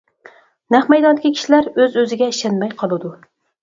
[0.75, 3.19] نەق مەيداندىكى كىشىلەر ئۆز كۆزىگە ئىشەنمەي قالىدۇ.